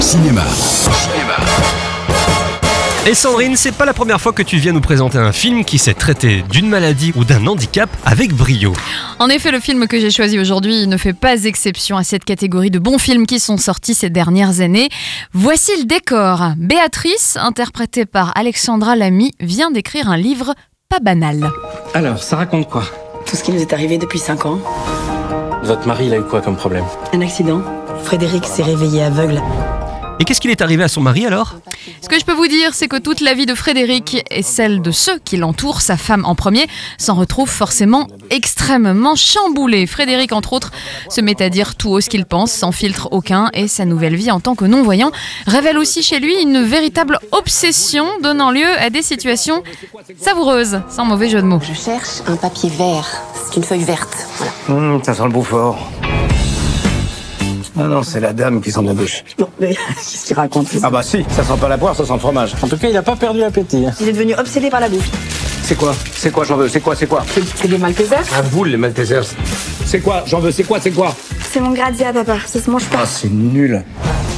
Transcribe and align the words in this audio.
cinéma. 0.00 0.42
Et 3.06 3.14
Sandrine, 3.14 3.56
c'est 3.56 3.72
pas 3.72 3.84
la 3.84 3.94
première 3.94 4.20
fois 4.20 4.32
que 4.32 4.42
tu 4.42 4.58
viens 4.58 4.72
nous 4.72 4.80
présenter 4.80 5.18
un 5.18 5.32
film 5.32 5.64
qui 5.64 5.78
s'est 5.78 5.94
traité 5.94 6.42
d'une 6.50 6.68
maladie 6.68 7.12
ou 7.16 7.24
d'un 7.24 7.46
handicap 7.46 7.88
avec 8.04 8.32
brio. 8.34 8.72
En 9.18 9.28
effet, 9.28 9.50
le 9.50 9.60
film 9.60 9.86
que 9.88 9.98
j'ai 9.98 10.10
choisi 10.10 10.38
aujourd'hui 10.38 10.86
ne 10.86 10.96
fait 10.96 11.12
pas 11.12 11.44
exception 11.44 11.96
à 11.96 12.02
cette 12.02 12.24
catégorie 12.24 12.70
de 12.70 12.78
bons 12.78 12.98
films 12.98 13.26
qui 13.26 13.40
sont 13.40 13.56
sortis 13.56 13.94
ces 13.94 14.10
dernières 14.10 14.60
années. 14.60 14.88
Voici 15.32 15.72
le 15.78 15.84
décor. 15.84 16.52
Béatrice, 16.56 17.36
interprétée 17.40 18.06
par 18.06 18.36
Alexandra 18.36 18.96
Lamy, 18.96 19.32
vient 19.40 19.70
d'écrire 19.70 20.08
un 20.10 20.16
livre 20.16 20.54
pas 20.88 21.00
banal. 21.00 21.50
Alors, 21.94 22.22
ça 22.22 22.36
raconte 22.36 22.68
quoi? 22.68 22.84
Tout 23.26 23.36
ce 23.36 23.42
qui 23.42 23.52
nous 23.52 23.60
est 23.60 23.72
arrivé 23.72 23.98
depuis 23.98 24.18
5 24.18 24.46
ans. 24.46 24.60
Votre 25.62 25.86
mari, 25.86 26.06
il 26.06 26.14
a 26.14 26.18
eu 26.18 26.24
quoi 26.24 26.40
comme 26.40 26.56
problème? 26.56 26.84
Un 27.12 27.20
accident. 27.20 27.62
Frédéric 28.02 28.46
s'est 28.46 28.62
réveillé 28.62 29.02
aveugle. 29.02 29.40
Et 30.20 30.24
qu'est-ce 30.24 30.40
qu'il 30.40 30.50
est 30.50 30.60
arrivé 30.60 30.84
à 30.84 30.88
son 30.88 31.00
mari 31.00 31.26
alors? 31.26 31.54
Ce 32.02 32.08
que 32.08 32.18
je 32.18 32.26
peux 32.26 32.34
vous 32.34 32.46
dire, 32.46 32.74
c'est 32.74 32.88
que 32.88 32.98
toute 32.98 33.22
la 33.22 33.32
vie 33.32 33.46
de 33.46 33.54
Frédéric 33.54 34.22
et 34.30 34.42
celle 34.42 34.82
de 34.82 34.90
ceux 34.90 35.18
qui 35.18 35.38
l'entourent, 35.38 35.80
sa 35.80 35.96
femme 35.96 36.26
en 36.26 36.34
premier, 36.34 36.66
s'en 36.98 37.14
retrouve 37.14 37.48
forcément 37.48 38.06
extrêmement 38.28 39.16
chamboulée. 39.16 39.86
Frédéric, 39.86 40.32
entre 40.32 40.52
autres, 40.52 40.72
se 41.08 41.22
met 41.22 41.40
à 41.42 41.48
dire 41.48 41.74
tout 41.74 41.88
haut 41.88 42.02
ce 42.02 42.10
qu'il 42.10 42.26
pense, 42.26 42.52
sans 42.52 42.70
filtre 42.70 43.08
aucun, 43.12 43.48
et 43.54 43.66
sa 43.66 43.86
nouvelle 43.86 44.14
vie 44.14 44.30
en 44.30 44.40
tant 44.40 44.54
que 44.54 44.66
non-voyant 44.66 45.10
révèle 45.46 45.78
aussi 45.78 46.02
chez 46.02 46.20
lui 46.20 46.34
une 46.42 46.62
véritable 46.64 47.18
obsession, 47.32 48.04
donnant 48.22 48.50
lieu 48.50 48.68
à 48.78 48.90
des 48.90 49.02
situations 49.02 49.62
savoureuses, 50.20 50.82
sans 50.90 51.06
mauvais 51.06 51.30
jeu 51.30 51.40
de 51.40 51.46
mots. 51.46 51.60
Je 51.62 51.72
cherche 51.72 52.20
un 52.26 52.36
papier 52.36 52.68
vert. 52.68 53.08
C'est 53.46 53.56
une 53.56 53.64
feuille 53.64 53.84
verte. 53.84 54.14
Voilà. 54.36 54.52
Hum, 54.68 55.02
Ça 55.02 55.14
sent 55.14 55.24
le 55.24 55.30
Beaufort. 55.30 55.78
Ah 55.99 55.99
non, 57.76 58.02
c'est 58.02 58.20
la 58.20 58.32
dame 58.32 58.60
qui 58.60 58.70
sent 58.72 58.82
la 58.82 58.92
bouche. 58.94 59.24
Non, 59.38 59.48
mais 59.60 59.68
qu'est-ce 59.96 60.26
qu'il 60.26 60.36
raconte 60.36 60.68
Ah 60.82 60.90
bah 60.90 61.02
si, 61.02 61.24
ça 61.30 61.42
sent 61.44 61.52
pas 61.60 61.68
la 61.68 61.78
poire, 61.78 61.94
ça 61.96 62.04
sent 62.04 62.12
le 62.12 62.18
fromage. 62.18 62.52
En 62.62 62.68
tout 62.68 62.76
cas, 62.76 62.88
il 62.88 62.96
a 62.96 63.02
pas 63.02 63.16
perdu 63.16 63.40
l'appétit. 63.40 63.86
hein. 63.86 63.92
Il 64.00 64.08
est 64.08 64.12
devenu 64.12 64.34
obsédé 64.34 64.70
par 64.70 64.80
la 64.80 64.88
bouffe. 64.88 65.08
C'est 65.62 65.76
quoi? 65.76 65.94
C'est 66.14 66.32
quoi, 66.32 66.44
j'en 66.44 66.56
veux? 66.56 66.68
C'est 66.68 66.80
quoi, 66.80 66.96
c'est 66.96 67.06
quoi? 67.06 67.24
C'est 67.56 67.68
des 67.68 67.78
Maltesers 67.78 68.24
À 68.36 68.42
vous, 68.42 68.64
les 68.64 68.76
Maltesers. 68.76 69.22
C'est 69.86 70.00
quoi? 70.00 70.24
J'en 70.26 70.40
veux, 70.40 70.50
c'est 70.50 70.64
quoi, 70.64 70.80
c'est 70.80 70.90
quoi? 70.90 71.14
C'est 71.52 71.60
mon 71.60 71.70
gradient, 71.72 72.12
papa. 72.12 72.38
Ça 72.46 72.60
se 72.60 72.70
mange 72.70 72.84
pas. 72.86 72.98
Ah, 73.02 73.06
c'est 73.06 73.30
nul. 73.30 73.82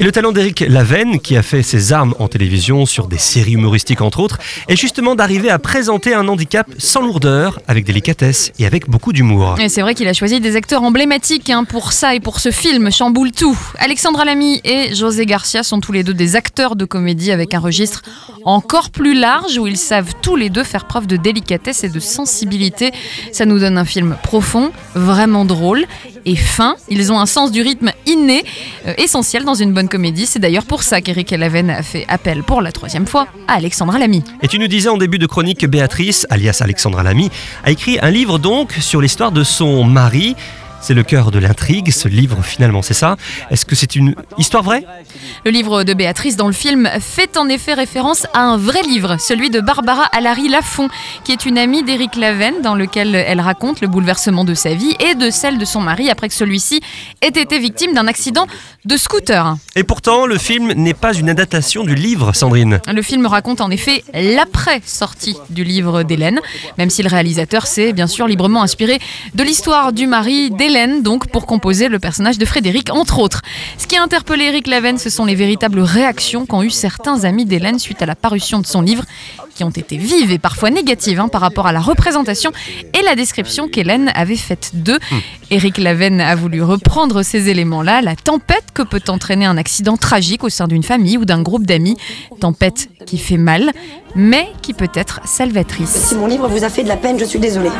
Et 0.00 0.02
le 0.02 0.10
talent 0.10 0.32
d'Éric 0.32 0.64
Lavenne, 0.66 1.20
qui 1.20 1.36
a 1.36 1.42
fait 1.42 1.62
ses 1.62 1.92
armes 1.92 2.16
en 2.18 2.26
télévision 2.26 2.84
sur 2.84 3.06
des 3.06 3.16
séries 3.16 3.52
humoristiques 3.52 4.00
entre 4.00 4.18
autres, 4.18 4.38
est 4.66 4.74
justement 4.74 5.14
d'arriver 5.14 5.50
à 5.50 5.60
présenter 5.60 6.14
un 6.14 6.26
handicap 6.26 6.66
sans 6.78 7.00
lourdeur, 7.00 7.60
avec 7.68 7.84
délicatesse 7.84 8.50
et 8.58 8.66
avec 8.66 8.90
beaucoup 8.90 9.12
d'humour. 9.12 9.54
C'est 9.68 9.82
vrai 9.82 9.94
qu'il 9.94 10.08
a 10.08 10.12
choisi 10.12 10.40
des 10.40 10.56
acteurs 10.56 10.82
emblématiques 10.82 11.48
hein, 11.48 11.62
pour 11.62 11.92
ça 11.92 12.16
et 12.16 12.18
pour 12.18 12.40
ce 12.40 12.50
film, 12.50 12.90
chamboule 12.90 13.30
tout. 13.30 13.56
Alexandra 13.78 14.24
Lamy 14.24 14.60
et 14.64 14.96
José 14.96 15.26
Garcia 15.26 15.62
sont 15.62 15.78
tous 15.78 15.92
les 15.92 16.02
deux 16.02 16.12
des 16.12 16.34
acteurs 16.34 16.74
de 16.74 16.84
comédie 16.84 17.30
avec 17.30 17.54
un 17.54 17.60
registre 17.60 18.02
encore 18.44 18.90
plus 18.90 19.14
large 19.14 19.58
où 19.58 19.68
ils 19.68 19.78
savent 19.78 20.12
tous 20.22 20.34
les 20.34 20.50
deux 20.50 20.64
faire 20.64 20.86
preuve 20.86 21.06
de 21.06 21.16
délicatesse 21.16 21.84
et 21.84 21.88
de 21.88 22.00
sensibilité. 22.00 22.90
Ça 23.30 23.46
nous 23.46 23.60
donne 23.60 23.78
un 23.78 23.84
film 23.84 24.16
profond, 24.24 24.72
vraiment 24.96 25.44
drôle 25.44 25.86
et 26.26 26.36
fin. 26.36 26.74
Ils 26.88 27.12
ont 27.12 27.20
un 27.20 27.26
sens 27.26 27.52
du 27.52 27.62
rythme 27.62 27.92
inné, 28.06 28.44
euh, 28.86 28.94
essentiel 28.98 29.44
dans 29.44 29.54
une 29.54 29.72
bonne 29.72 29.83
comédie. 29.88 30.26
C'est 30.26 30.38
d'ailleurs 30.38 30.66
pour 30.66 30.82
ça 30.82 31.00
qu'Éric 31.00 31.32
Elaven 31.32 31.70
a 31.70 31.82
fait 31.82 32.04
appel 32.08 32.42
pour 32.42 32.60
la 32.62 32.72
troisième 32.72 33.06
fois 33.06 33.26
à 33.48 33.54
Alexandra 33.54 33.98
Lamy. 33.98 34.22
Et 34.42 34.48
tu 34.48 34.58
nous 34.58 34.68
disais 34.68 34.88
en 34.88 34.96
début 34.96 35.18
de 35.18 35.26
chronique 35.26 35.60
que 35.60 35.66
Béatrice, 35.66 36.26
alias 36.30 36.58
Alexandra 36.60 37.02
Lamy, 37.02 37.30
a 37.64 37.70
écrit 37.70 37.98
un 38.00 38.10
livre 38.10 38.38
donc 38.38 38.72
sur 38.72 39.00
l'histoire 39.00 39.32
de 39.32 39.44
son 39.44 39.84
mari. 39.84 40.36
C'est 40.86 40.92
le 40.92 41.02
cœur 41.02 41.30
de 41.30 41.38
l'intrigue, 41.38 41.90
ce 41.90 42.08
livre 42.08 42.44
finalement, 42.44 42.82
c'est 42.82 42.92
ça 42.92 43.16
Est-ce 43.50 43.64
que 43.64 43.74
c'est 43.74 43.96
une 43.96 44.14
histoire 44.36 44.62
vraie? 44.62 44.84
Le 45.46 45.50
livre 45.50 45.82
de 45.82 45.94
Béatrice 45.94 46.36
dans 46.36 46.46
le 46.46 46.52
film 46.52 46.90
fait 47.00 47.38
en 47.38 47.48
effet 47.48 47.72
référence 47.72 48.26
à 48.34 48.40
un 48.40 48.58
vrai 48.58 48.82
livre, 48.82 49.16
celui 49.18 49.48
de 49.48 49.60
Barbara 49.60 50.04
Alary 50.12 50.50
Lafont, 50.50 50.90
qui 51.24 51.32
est 51.32 51.46
une 51.46 51.56
amie 51.56 51.84
d'Éric 51.84 52.16
Lavenne, 52.16 52.60
dans 52.62 52.74
lequel 52.74 53.14
elle 53.14 53.40
raconte 53.40 53.80
le 53.80 53.88
bouleversement 53.88 54.44
de 54.44 54.52
sa 54.52 54.74
vie 54.74 54.94
et 55.00 55.14
de 55.14 55.30
celle 55.30 55.56
de 55.56 55.64
son 55.64 55.80
mari 55.80 56.10
après 56.10 56.28
que 56.28 56.34
celui-ci 56.34 56.82
ait 57.22 57.28
été 57.28 57.58
victime 57.58 57.94
d'un 57.94 58.06
accident 58.06 58.46
de 58.84 58.98
scooter. 58.98 59.56
Et 59.76 59.84
pourtant, 59.84 60.26
le 60.26 60.36
film 60.36 60.72
n'est 60.72 60.92
pas 60.92 61.14
une 61.14 61.30
adaptation 61.30 61.84
du 61.84 61.94
livre, 61.94 62.34
Sandrine. 62.34 62.82
Le 62.86 63.00
film 63.00 63.24
raconte 63.24 63.62
en 63.62 63.70
effet 63.70 64.04
l'après-sortie 64.12 65.38
du 65.48 65.64
livre 65.64 66.02
d'Hélène, 66.02 66.40
même 66.76 66.90
si 66.90 67.02
le 67.02 67.08
réalisateur 67.08 67.66
s'est 67.66 67.94
bien 67.94 68.06
sûr 68.06 68.26
librement 68.26 68.62
inspiré 68.62 68.98
de 69.34 69.42
l'histoire 69.42 69.94
du 69.94 70.06
mari 70.06 70.50
d'Hélène, 70.50 70.73
donc 71.02 71.28
pour 71.28 71.46
composer 71.46 71.88
le 71.88 72.00
personnage 72.00 72.36
de 72.36 72.44
Frédéric, 72.44 72.90
entre 72.92 73.20
autres. 73.20 73.42
Ce 73.78 73.86
qui 73.86 73.96
a 73.96 74.02
interpellé 74.02 74.46
Eric 74.46 74.66
Lavenne, 74.66 74.98
ce 74.98 75.08
sont 75.08 75.24
les 75.24 75.36
véritables 75.36 75.78
réactions 75.78 76.46
qu'ont 76.46 76.62
eu 76.62 76.70
certains 76.70 77.22
amis 77.22 77.44
d'Hélène 77.44 77.78
suite 77.78 78.02
à 78.02 78.06
la 78.06 78.16
parution 78.16 78.58
de 78.58 78.66
son 78.66 78.80
livre, 78.80 79.04
qui 79.54 79.62
ont 79.62 79.70
été 79.70 79.96
vives 79.96 80.32
et 80.32 80.40
parfois 80.40 80.70
négatives 80.70 81.20
hein, 81.20 81.28
par 81.28 81.42
rapport 81.42 81.68
à 81.68 81.72
la 81.72 81.80
représentation 81.80 82.50
et 82.92 83.02
la 83.02 83.14
description 83.14 83.68
qu'Hélène 83.68 84.10
avait 84.16 84.34
faite 84.34 84.72
d'eux. 84.74 84.98
Eric 85.52 85.78
Lavenne 85.78 86.20
a 86.20 86.34
voulu 86.34 86.60
reprendre 86.60 87.22
ces 87.22 87.48
éléments-là, 87.48 88.02
la 88.02 88.16
tempête 88.16 88.64
que 88.74 88.82
peut 88.82 89.02
entraîner 89.06 89.46
un 89.46 89.56
accident 89.56 89.96
tragique 89.96 90.42
au 90.42 90.48
sein 90.48 90.66
d'une 90.66 90.82
famille 90.82 91.18
ou 91.18 91.24
d'un 91.24 91.40
groupe 91.40 91.66
d'amis, 91.66 91.96
tempête 92.40 92.88
qui 93.06 93.18
fait 93.18 93.36
mal, 93.36 93.70
mais 94.16 94.48
qui 94.60 94.74
peut 94.74 94.90
être 94.94 95.20
salvatrice. 95.24 96.08
Si 96.08 96.16
mon 96.16 96.26
livre 96.26 96.48
vous 96.48 96.64
a 96.64 96.68
fait 96.68 96.82
de 96.82 96.88
la 96.88 96.96
peine, 96.96 97.16
je 97.20 97.24
suis 97.24 97.38
désolée. 97.38 97.70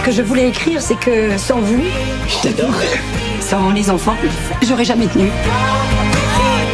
Ce 0.00 0.06
que 0.06 0.12
je 0.12 0.22
voulais 0.22 0.48
écrire, 0.48 0.80
c'est 0.80 0.98
que 0.98 1.36
sans 1.36 1.60
vous, 1.60 1.82
je 2.26 2.48
t'adore. 2.48 2.74
Sans 3.38 3.70
les 3.70 3.90
enfants, 3.90 4.16
j'aurais 4.66 4.86
jamais 4.86 5.06
tenu. 5.06 5.28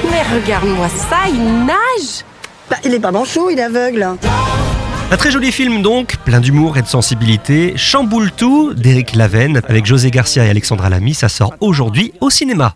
Mais 0.09 0.23
regarde-moi 0.33 0.89
ça, 0.89 1.29
il 1.29 1.43
nage 1.67 2.25
Bah, 2.71 2.77
il 2.85 2.95
est 2.95 3.01
pas 3.01 3.11
manchot, 3.11 3.51
il 3.51 3.59
est 3.59 3.65
aveugle. 3.65 4.07
Un 5.11 5.17
très 5.17 5.33
joli 5.33 5.51
film 5.51 5.83
donc, 5.83 6.19
plein 6.25 6.39
d'humour 6.39 6.79
et 6.79 6.83
de 6.83 6.87
sensibilité. 6.87 7.73
Chamboule 7.77 8.31
tout 8.31 8.75
d'Éric 8.75 9.17
Lavenne 9.17 9.61
avec 9.69 9.87
José 9.87 10.13
Garcia 10.13 10.45
et 10.45 10.51
Alexandra 10.51 10.89
Lamy, 10.89 11.13
ça 11.13 11.29
sort 11.29 11.53
aujourd'hui 11.59 12.13
au 12.21 12.31
cinéma. 12.31 12.75